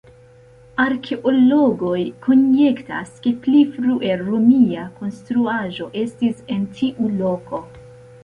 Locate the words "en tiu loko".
6.57-7.61